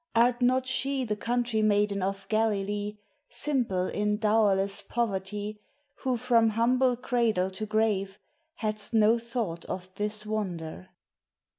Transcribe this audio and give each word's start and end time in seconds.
Art 0.15 0.41
not 0.41 0.65
she 0.65 1.03
The 1.03 1.15
country 1.15 1.61
maiden 1.61 2.01
of 2.01 2.27
Galilee 2.27 2.97
Simple 3.29 3.85
in 3.85 4.17
dowerless 4.17 4.81
poverty 4.81 5.59
Who 5.97 6.17
from 6.17 6.49
humble 6.49 6.95
cradle 6.95 7.51
to 7.51 7.67
grave 7.67 8.17
Hadst 8.55 8.95
no 8.95 9.19
thought 9.19 9.63
of 9.65 9.93
this 9.93 10.25
wonder? 10.25 10.89